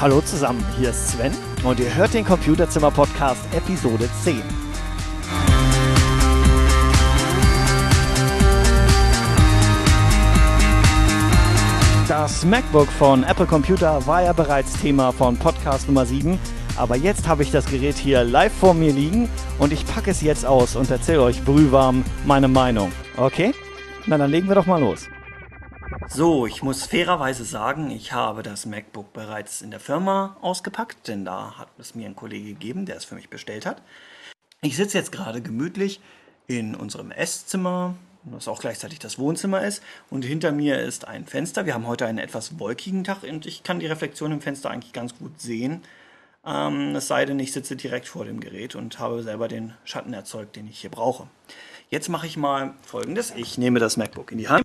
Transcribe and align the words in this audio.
Hallo 0.00 0.22
zusammen, 0.22 0.64
hier 0.78 0.88
ist 0.88 1.10
Sven 1.10 1.30
und 1.62 1.78
ihr 1.78 1.94
hört 1.94 2.14
den 2.14 2.24
Computerzimmer 2.24 2.90
Podcast 2.90 3.42
Episode 3.54 4.08
10. 4.22 4.40
Das 12.08 12.46
MacBook 12.46 12.88
von 12.88 13.24
Apple 13.24 13.44
Computer 13.44 14.06
war 14.06 14.22
ja 14.22 14.32
bereits 14.32 14.72
Thema 14.80 15.12
von 15.12 15.36
Podcast 15.36 15.86
Nummer 15.86 16.06
7, 16.06 16.38
aber 16.78 16.96
jetzt 16.96 17.28
habe 17.28 17.42
ich 17.42 17.50
das 17.50 17.66
Gerät 17.66 17.98
hier 17.98 18.24
live 18.24 18.54
vor 18.54 18.72
mir 18.72 18.94
liegen 18.94 19.28
und 19.58 19.70
ich 19.70 19.84
packe 19.86 20.12
es 20.12 20.22
jetzt 20.22 20.46
aus 20.46 20.76
und 20.76 20.90
erzähle 20.90 21.20
euch 21.24 21.44
brühwarm 21.44 22.06
meine 22.24 22.48
Meinung. 22.48 22.90
Okay? 23.18 23.52
Na 24.06 24.16
dann 24.16 24.30
legen 24.30 24.48
wir 24.48 24.54
doch 24.54 24.64
mal 24.64 24.80
los. 24.80 25.10
So, 26.08 26.46
ich 26.46 26.62
muss 26.62 26.86
fairerweise 26.86 27.44
sagen, 27.44 27.90
ich 27.90 28.12
habe 28.12 28.42
das 28.42 28.66
MacBook 28.66 29.12
bereits 29.12 29.60
in 29.60 29.70
der 29.70 29.80
Firma 29.80 30.36
ausgepackt, 30.40 31.08
denn 31.08 31.24
da 31.24 31.58
hat 31.58 31.68
es 31.78 31.94
mir 31.94 32.06
ein 32.06 32.14
Kollege 32.14 32.48
gegeben, 32.48 32.86
der 32.86 32.96
es 32.96 33.04
für 33.04 33.14
mich 33.14 33.28
bestellt 33.28 33.66
hat. 33.66 33.82
Ich 34.60 34.76
sitze 34.76 34.98
jetzt 34.98 35.10
gerade 35.10 35.40
gemütlich 35.40 36.00
in 36.46 36.74
unserem 36.74 37.10
Esszimmer, 37.10 37.94
das 38.24 38.48
auch 38.48 38.60
gleichzeitig 38.60 38.98
das 38.98 39.18
Wohnzimmer 39.18 39.64
ist, 39.64 39.82
und 40.10 40.24
hinter 40.24 40.52
mir 40.52 40.78
ist 40.80 41.08
ein 41.08 41.26
Fenster. 41.26 41.66
Wir 41.66 41.74
haben 41.74 41.86
heute 41.86 42.06
einen 42.06 42.18
etwas 42.18 42.58
wolkigen 42.58 43.02
Tag 43.04 43.22
und 43.22 43.46
ich 43.46 43.62
kann 43.62 43.80
die 43.80 43.86
Reflexion 43.86 44.32
im 44.32 44.40
Fenster 44.40 44.70
eigentlich 44.70 44.92
ganz 44.92 45.16
gut 45.18 45.40
sehen. 45.40 45.82
Ähm, 46.44 46.94
es 46.94 47.08
sei 47.08 47.24
denn, 47.24 47.38
ich 47.38 47.52
sitze 47.52 47.76
direkt 47.76 48.06
vor 48.06 48.24
dem 48.24 48.40
Gerät 48.40 48.74
und 48.74 48.98
habe 48.98 49.22
selber 49.22 49.48
den 49.48 49.74
Schatten 49.84 50.12
erzeugt, 50.12 50.56
den 50.56 50.68
ich 50.68 50.80
hier 50.80 50.90
brauche. 50.90 51.26
Jetzt 51.88 52.08
mache 52.08 52.26
ich 52.26 52.36
mal 52.36 52.74
folgendes. 52.82 53.32
Ich 53.36 53.58
nehme 53.58 53.80
das 53.80 53.96
MacBook 53.96 54.30
in 54.32 54.38
die 54.38 54.48
Hand. 54.48 54.64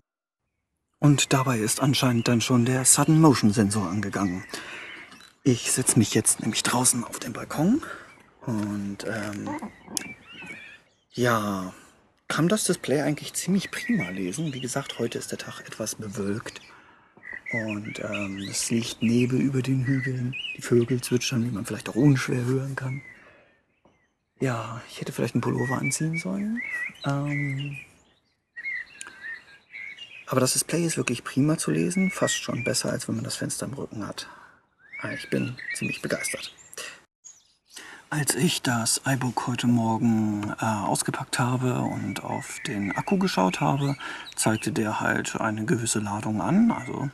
Und 1.06 1.34
dabei 1.34 1.60
ist 1.60 1.82
anscheinend 1.82 2.28
dann 2.28 2.42
schon 2.42 2.66
der 2.66 2.84
Sudden 2.84 3.22
Motion 3.22 3.54
Sensor 3.54 3.88
angegangen. 3.88 4.44
Ich 5.44 5.72
setze 5.72 6.00
mich 6.00 6.16
jetzt 6.16 6.40
nämlich 6.40 6.64
draußen 6.64 7.04
auf 7.04 7.20
den 7.20 7.32
Balkon 7.32 7.84
und 8.48 9.06
ähm, 9.06 9.48
ja, 11.12 11.76
kann 12.28 12.48
das 12.48 12.64
Display 12.64 13.02
eigentlich 13.02 13.36
ziemlich 13.36 13.70
prima 13.70 14.10
lesen. 14.10 14.52
Wie 14.52 14.60
gesagt, 14.60 14.98
heute 14.98 15.20
ist 15.20 15.30
der 15.30 15.38
Tag 15.38 15.60
etwas 15.68 15.94
bewölkt 15.94 16.60
und 17.54 18.00
ähm, 18.00 18.40
es 18.50 18.72
liegt 18.72 19.04
Nebel 19.04 19.40
über 19.40 19.62
den 19.62 19.86
Hügeln. 19.86 20.34
Die 20.58 20.64
Vögel 20.64 21.02
zwitschern, 21.02 21.46
wie 21.46 21.54
man 21.54 21.68
vielleicht 21.68 21.88
auch 21.88 21.96
unschwer 21.96 22.46
hören 22.46 22.76
kann. 22.76 23.04
Ja, 24.40 24.82
ich 24.90 25.02
hätte 25.02 25.12
vielleicht 25.12 25.36
einen 25.36 25.42
Pullover 25.42 25.78
anziehen 25.78 26.18
sollen. 26.18 26.60
Ähm, 27.06 27.78
aber 30.28 30.40
das 30.40 30.54
Display 30.54 30.86
ist 30.86 30.98
wirklich 30.98 31.24
prima 31.24 31.58
zu 31.58 31.72
lesen, 31.72 32.12
fast 32.12 32.36
schon 32.36 32.64
besser, 32.64 32.92
als 32.92 33.08
wenn 33.08 33.16
man 33.16 33.24
das 33.24 33.36
Fenster 33.36 33.66
im 33.66 33.74
Rücken 33.74 34.08
hat. 34.08 34.28
Ah, 35.02 35.12
ich 35.12 35.30
bin 35.30 35.56
ziemlich 35.76 36.02
begeistert. 36.02 36.54
Als 38.10 38.34
ich 38.36 38.62
das 38.62 39.02
iBook 39.06 39.48
heute 39.48 39.68
Morgen 39.68 40.54
äh, 40.62 40.66
ausgepackt 40.66 41.38
habe 41.38 41.80
und 41.82 42.24
auf 42.24 42.60
den 42.66 42.96
Akku 42.96 43.18
geschaut 43.18 43.60
habe, 43.60 43.98
zeigte 44.36 44.72
der 44.72 45.00
halt 45.02 45.36
eine 45.36 45.66
gewisse 45.66 46.00
Ladung 46.00 46.42
an. 46.42 46.72
Also 46.72 47.10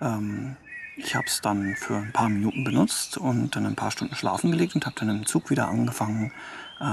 ähm, 0.00 0.56
ich 0.96 1.14
habe 1.14 1.26
es 1.26 1.40
dann 1.40 1.76
für 1.76 1.96
ein 1.96 2.12
paar 2.12 2.28
Minuten 2.28 2.64
benutzt 2.64 3.18
und 3.18 3.54
dann 3.54 3.66
ein 3.66 3.76
paar 3.76 3.90
Stunden 3.90 4.14
schlafen 4.14 4.50
gelegt 4.50 4.74
und 4.74 4.86
habe 4.86 4.96
dann 4.98 5.10
im 5.10 5.26
Zug 5.26 5.50
wieder 5.50 5.68
angefangen 5.68 6.32
äh, 6.80 6.84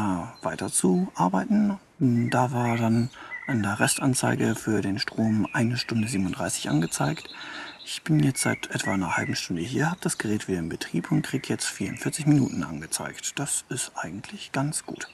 weiterzuarbeiten. 0.42 1.78
Da 2.00 2.52
war 2.52 2.76
dann 2.78 3.10
an 3.48 3.64
der 3.64 3.80
Restanzeige 3.80 4.56
für 4.56 4.82
den 4.82 5.00
Strom 5.00 5.48
eine 5.54 5.78
Stunde 5.78 6.08
37 6.08 6.70
angezeigt. 6.70 7.30
Ich 7.86 8.04
bin 8.04 8.20
jetzt 8.20 8.42
seit 8.42 8.70
etwa 8.72 8.94
einer 8.94 9.16
halben 9.16 9.36
Stunde 9.36 9.62
hier, 9.62 9.90
habe 9.90 10.02
das 10.02 10.18
Gerät 10.18 10.50
wieder 10.50 10.60
in 10.60 10.68
Betrieb 10.68 11.10
und 11.12 11.22
kriege 11.22 11.48
jetzt 11.48 11.66
44 11.66 12.26
Minuten 12.26 12.64
angezeigt. 12.64 13.40
Das 13.40 13.64
ist 13.70 13.94
eigentlich 13.96 14.52
ganz 14.52 14.86
gut. 14.86 15.08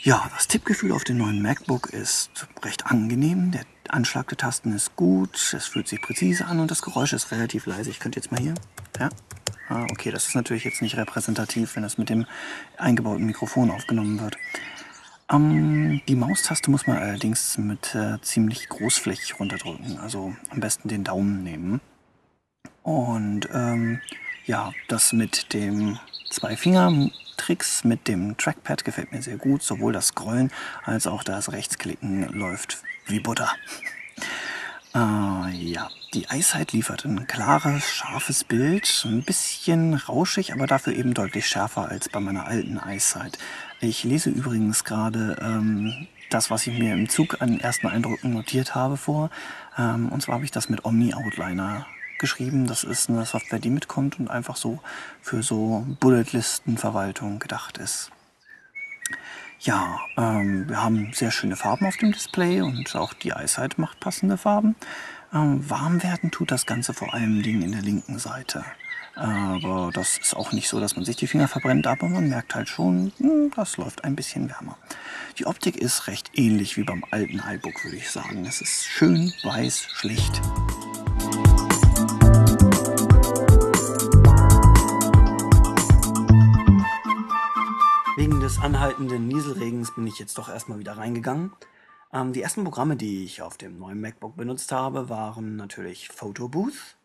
Ja, 0.00 0.30
das 0.34 0.48
Tippgefühl 0.48 0.92
auf 0.92 1.04
dem 1.04 1.18
neuen 1.18 1.42
MacBook 1.42 1.90
ist 1.90 2.46
recht 2.64 2.86
angenehm. 2.86 3.50
Der 3.50 3.64
Anschlag 3.88 4.28
der 4.28 4.38
Tasten 4.38 4.72
ist 4.72 4.96
gut, 4.96 5.36
es 5.52 5.66
fühlt 5.66 5.88
sich 5.88 6.00
präzise 6.00 6.46
an 6.46 6.58
und 6.58 6.70
das 6.70 6.80
Geräusch 6.80 7.12
ist 7.12 7.30
relativ 7.32 7.66
leise. 7.66 7.90
Ich 7.90 8.00
könnte 8.00 8.18
jetzt 8.18 8.32
mal 8.32 8.40
hier. 8.40 8.54
Ja. 8.98 9.10
Ah, 9.68 9.82
okay, 9.90 10.10
das 10.10 10.26
ist 10.26 10.34
natürlich 10.34 10.64
jetzt 10.64 10.80
nicht 10.80 10.96
repräsentativ, 10.96 11.76
wenn 11.76 11.82
das 11.82 11.98
mit 11.98 12.08
dem 12.08 12.24
eingebauten 12.78 13.26
Mikrofon 13.26 13.70
aufgenommen 13.70 14.18
wird. 14.18 14.38
Ähm, 15.30 16.00
die 16.08 16.16
Maustaste 16.16 16.70
muss 16.70 16.86
man 16.86 16.98
allerdings 16.98 17.58
mit 17.58 17.94
äh, 17.94 18.20
ziemlich 18.22 18.68
großflächig 18.68 19.38
runterdrücken. 19.38 19.98
Also 19.98 20.34
am 20.50 20.60
besten 20.60 20.88
den 20.88 21.04
Daumen 21.04 21.42
nehmen. 21.42 21.80
Und 22.82 23.48
ähm, 23.52 24.00
ja, 24.46 24.72
das 24.88 25.12
mit 25.12 25.52
dem 25.52 25.98
Zwei-Finger-Tricks 26.30 27.84
mit 27.84 28.08
dem 28.08 28.36
Trackpad 28.36 28.84
gefällt 28.84 29.12
mir 29.12 29.22
sehr 29.22 29.36
gut. 29.36 29.62
Sowohl 29.62 29.92
das 29.92 30.08
Scrollen 30.08 30.50
als 30.84 31.06
auch 31.06 31.22
das 31.22 31.52
Rechtsklicken 31.52 32.28
läuft 32.32 32.82
wie 33.06 33.20
Butter. 33.20 33.50
Äh, 34.94 35.50
ja, 35.50 35.90
die 36.14 36.26
Eyesight 36.30 36.72
liefert 36.72 37.04
ein 37.04 37.26
klares, 37.26 37.84
scharfes 37.90 38.44
Bild, 38.44 39.04
ein 39.04 39.22
bisschen 39.22 39.94
rauschig, 39.94 40.52
aber 40.52 40.66
dafür 40.66 40.94
eben 40.94 41.12
deutlich 41.12 41.46
schärfer 41.46 41.88
als 41.88 42.08
bei 42.08 42.20
meiner 42.20 42.46
alten 42.46 42.78
Eyesight. 42.78 43.38
Ich 43.80 44.04
lese 44.04 44.30
übrigens 44.30 44.84
gerade 44.84 45.36
ähm, 45.40 46.06
das, 46.30 46.50
was 46.50 46.66
ich 46.66 46.78
mir 46.78 46.94
im 46.94 47.08
Zug 47.08 47.42
an 47.42 47.60
ersten 47.60 47.88
Eindrücken 47.88 48.32
notiert 48.32 48.74
habe 48.74 48.96
vor. 48.96 49.30
Ähm, 49.76 50.08
und 50.08 50.22
zwar 50.22 50.36
habe 50.36 50.44
ich 50.44 50.50
das 50.50 50.68
mit 50.68 50.84
Omni 50.84 51.12
Outliner 51.14 51.86
geschrieben. 52.18 52.66
Das 52.66 52.84
ist 52.84 53.10
eine 53.10 53.24
Software, 53.26 53.58
die 53.58 53.70
mitkommt 53.70 54.18
und 54.18 54.28
einfach 54.28 54.56
so 54.56 54.80
für 55.20 55.42
so 55.42 55.86
Bulletlistenverwaltung 56.00 57.38
gedacht 57.38 57.78
ist. 57.78 58.10
Ja, 59.60 59.98
ähm, 60.16 60.68
wir 60.68 60.82
haben 60.82 61.12
sehr 61.12 61.32
schöne 61.32 61.56
Farben 61.56 61.86
auf 61.86 61.96
dem 61.96 62.12
Display 62.12 62.60
und 62.60 62.94
auch 62.94 63.12
die 63.12 63.32
Eyesight 63.32 63.76
macht 63.76 63.98
passende 64.00 64.38
Farben. 64.38 64.76
Ähm, 65.32 65.68
warm 65.68 66.02
werden 66.02 66.30
tut 66.30 66.50
das 66.50 66.64
Ganze 66.64 66.94
vor 66.94 67.12
allem 67.12 67.42
Dingen 67.42 67.62
in 67.62 67.72
der 67.72 67.82
linken 67.82 68.18
Seite. 68.18 68.64
Aber 69.14 69.90
das 69.92 70.16
ist 70.16 70.34
auch 70.34 70.52
nicht 70.52 70.68
so, 70.68 70.80
dass 70.80 70.96
man 70.96 71.04
sich 71.04 71.16
die 71.16 71.26
Finger 71.26 71.48
verbrennt, 71.48 71.86
aber 71.86 72.08
man 72.08 72.28
merkt 72.28 72.54
halt 72.54 72.68
schon, 72.68 73.12
hm, 73.18 73.50
das 73.54 73.76
läuft 73.76 74.04
ein 74.04 74.16
bisschen 74.16 74.48
wärmer. 74.48 74.78
Die 75.38 75.46
Optik 75.46 75.76
ist 75.76 76.06
recht 76.06 76.30
ähnlich 76.34 76.76
wie 76.76 76.84
beim 76.84 77.04
alten 77.10 77.42
iBook, 77.46 77.84
würde 77.84 77.96
ich 77.96 78.10
sagen. 78.10 78.46
Es 78.46 78.62
ist 78.62 78.86
schön, 78.86 79.32
weiß, 79.42 79.88
schlicht. 79.92 80.40
Wegen 88.16 88.40
des 88.40 88.58
anhaltenden 88.60 89.28
Nieselregens 89.28 89.94
bin 89.94 90.06
ich 90.06 90.18
jetzt 90.18 90.38
doch 90.38 90.48
erstmal 90.48 90.78
wieder 90.78 90.96
reingegangen. 90.96 91.52
Ähm, 92.12 92.32
die 92.32 92.42
ersten 92.42 92.64
Programme, 92.64 92.96
die 92.96 93.24
ich 93.24 93.42
auf 93.42 93.56
dem 93.56 93.78
neuen 93.78 94.00
MacBook 94.00 94.36
benutzt 94.36 94.72
habe, 94.72 95.08
waren 95.08 95.56
natürlich 95.56 96.08
Photobooth 96.08 96.96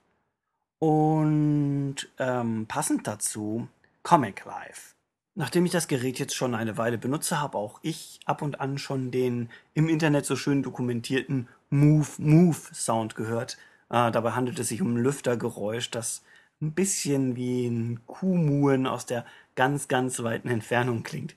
und 0.80 1.96
ähm, 2.20 2.66
passend 2.68 3.08
dazu 3.08 3.68
Comic 4.04 4.46
Live. 4.46 4.96
Nachdem 5.36 5.66
ich 5.66 5.72
das 5.72 5.88
Gerät 5.88 6.20
jetzt 6.20 6.36
schon 6.36 6.54
eine 6.54 6.78
Weile 6.78 6.98
benutze, 6.98 7.42
habe 7.42 7.58
auch 7.58 7.80
ich 7.82 8.20
ab 8.26 8.42
und 8.42 8.62
an 8.62 8.78
schon 8.78 9.10
den 9.10 9.50
im 9.74 9.90
Internet 9.90 10.26
so 10.26 10.36
schön 10.36 10.62
dokumentierten 10.62 11.48
Move 11.70 12.08
Move 12.20 12.60
Sound 12.74 13.16
gehört. 13.16 13.58
Äh, 13.90 14.12
dabei 14.12 14.32
handelt 14.34 14.60
es 14.60 14.68
sich 14.70 14.82
um 14.82 14.94
ein 14.94 15.04
Lüftergeräusch, 15.04 15.90
das 15.90 16.24
ein 16.62 16.74
bisschen 16.74 17.36
wie 17.36 17.68
ein 17.68 18.06
Kuhmuhen 18.06 18.86
aus 18.88 19.06
der 19.06 19.26
ganz, 19.56 19.88
ganz 19.88 20.22
weiten 20.22 20.48
Entfernung 20.48 21.04
klingt. 21.04 21.36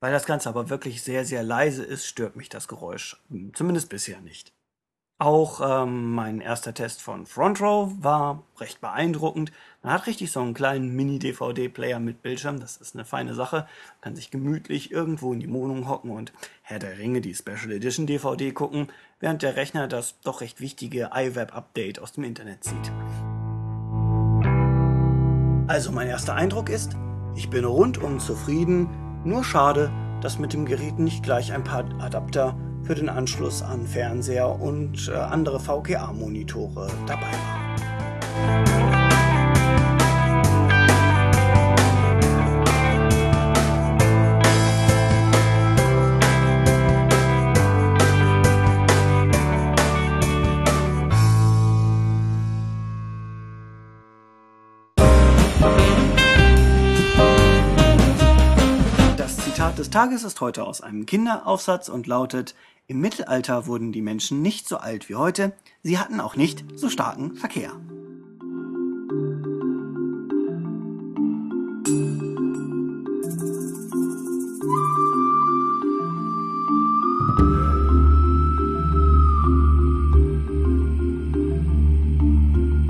Weil 0.00 0.12
das 0.12 0.26
Ganze 0.26 0.48
aber 0.48 0.70
wirklich 0.70 1.02
sehr, 1.02 1.24
sehr 1.24 1.42
leise 1.42 1.84
ist, 1.84 2.06
stört 2.06 2.36
mich 2.36 2.48
das 2.48 2.68
Geräusch. 2.68 3.20
Zumindest 3.54 3.88
bisher 3.88 4.20
nicht. 4.20 4.52
Auch 5.20 5.60
ähm, 5.82 6.14
mein 6.14 6.40
erster 6.40 6.72
Test 6.72 7.02
von 7.02 7.26
Front 7.26 7.60
Row 7.60 7.92
war 7.98 8.44
recht 8.58 8.80
beeindruckend. 8.80 9.50
Man 9.82 9.92
hat 9.92 10.06
richtig 10.06 10.30
so 10.30 10.40
einen 10.40 10.54
kleinen 10.54 10.94
Mini-DVD-Player 10.94 11.98
mit 11.98 12.22
Bildschirm. 12.22 12.60
Das 12.60 12.76
ist 12.76 12.94
eine 12.94 13.04
feine 13.04 13.34
Sache. 13.34 13.56
Man 13.56 14.00
kann 14.00 14.14
sich 14.14 14.30
gemütlich 14.30 14.92
irgendwo 14.92 15.32
in 15.32 15.40
die 15.40 15.52
Wohnung 15.52 15.88
hocken 15.88 16.12
und 16.12 16.32
Herr 16.62 16.78
der 16.78 16.98
Ringe, 16.98 17.20
die 17.20 17.34
Special 17.34 17.72
Edition 17.72 18.06
DVD 18.06 18.52
gucken, 18.52 18.92
während 19.18 19.42
der 19.42 19.56
Rechner 19.56 19.88
das 19.88 20.20
doch 20.20 20.40
recht 20.40 20.60
wichtige 20.60 21.10
iWeb-Update 21.12 21.98
aus 21.98 22.12
dem 22.12 22.22
Internet 22.22 22.62
zieht. 22.62 22.92
Also 25.66 25.90
mein 25.90 26.06
erster 26.06 26.36
Eindruck 26.36 26.68
ist, 26.68 26.92
ich 27.34 27.50
bin 27.50 27.64
rundum 27.64 28.20
zufrieden, 28.20 29.07
nur 29.24 29.44
schade, 29.44 29.90
dass 30.20 30.38
mit 30.38 30.52
dem 30.52 30.64
Gerät 30.64 30.98
nicht 30.98 31.22
gleich 31.22 31.52
ein 31.52 31.64
paar 31.64 31.84
Adapter 32.00 32.56
für 32.82 32.94
den 32.94 33.08
Anschluss 33.08 33.62
an 33.62 33.86
Fernseher 33.86 34.60
und 34.60 35.08
äh, 35.08 35.16
andere 35.16 35.60
VGA-Monitore 35.60 36.88
dabei 37.06 37.32
waren. 37.32 39.07
Des 59.88 59.94
Tages 59.94 60.22
ist 60.22 60.42
heute 60.42 60.66
aus 60.66 60.82
einem 60.82 61.06
Kinderaufsatz 61.06 61.88
und 61.88 62.06
lautet, 62.06 62.54
im 62.88 63.00
Mittelalter 63.00 63.66
wurden 63.66 63.90
die 63.90 64.02
Menschen 64.02 64.42
nicht 64.42 64.68
so 64.68 64.76
alt 64.76 65.08
wie 65.08 65.14
heute, 65.14 65.52
sie 65.82 65.98
hatten 65.98 66.20
auch 66.20 66.36
nicht 66.36 66.62
so 66.76 66.90
starken 66.90 67.36
Verkehr. 67.36 67.72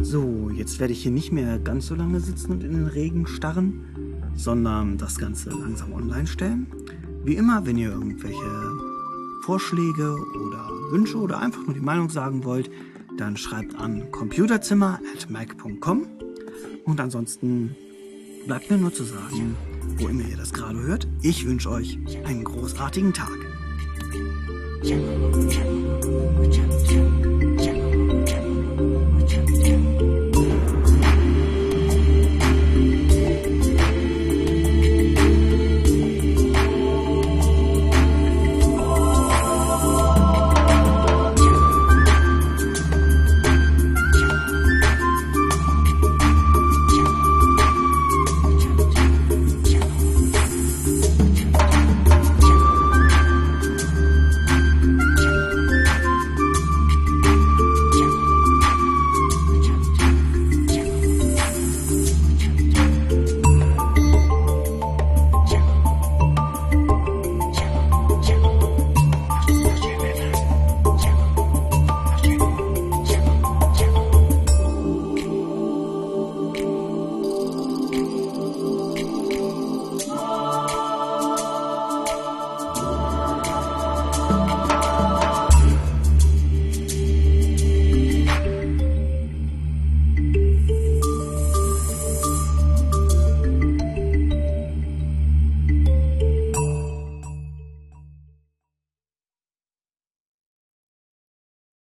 So, 0.02 0.50
jetzt 0.50 0.80
werde 0.80 0.92
ich 0.92 1.02
hier 1.04 1.12
nicht 1.12 1.30
mehr 1.30 1.60
ganz 1.60 1.86
so 1.86 1.94
lange 1.94 2.18
sitzen 2.18 2.50
und 2.50 2.64
in 2.64 2.72
den 2.72 2.88
Regen 2.88 3.28
starren, 3.28 4.07
sondern 4.38 4.96
das 4.96 5.18
Ganze 5.18 5.50
langsam 5.50 5.92
online 5.92 6.26
stellen. 6.26 6.66
Wie 7.24 7.34
immer, 7.34 7.66
wenn 7.66 7.76
ihr 7.76 7.90
irgendwelche 7.90 8.72
Vorschläge 9.42 10.14
oder 10.46 10.70
Wünsche 10.90 11.18
oder 11.18 11.40
einfach 11.40 11.64
nur 11.66 11.74
die 11.74 11.80
Meinung 11.80 12.08
sagen 12.08 12.44
wollt, 12.44 12.70
dann 13.18 13.36
schreibt 13.36 13.74
an 13.74 14.10
computerzimmer.mac.com 14.12 16.06
und 16.84 17.00
ansonsten 17.00 17.74
bleibt 18.46 18.70
mir 18.70 18.78
nur 18.78 18.94
zu 18.94 19.04
sagen, 19.04 19.56
wo 19.98 20.06
immer 20.08 20.28
ihr 20.28 20.36
das 20.36 20.52
gerade 20.52 20.80
hört, 20.80 21.08
ich 21.22 21.44
wünsche 21.46 21.70
euch 21.70 21.98
einen 22.24 22.44
großartigen 22.44 23.12
Tag. 23.12 23.36